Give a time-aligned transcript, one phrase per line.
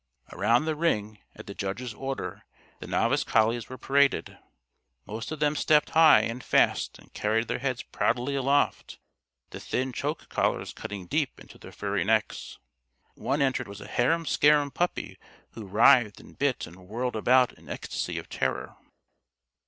[0.33, 2.43] Around the ring, at the judge's order,
[2.79, 4.35] the Novice collies were paraded.
[5.05, 8.97] Most of them stepped high and fast and carried their heads proudly aloft
[9.51, 12.57] the thin choke collars cutting deep into their furry necks.
[13.13, 15.19] One entered was a harum scarum puppy
[15.51, 18.77] who writhed and bit and whirled about in ecstasy of terror.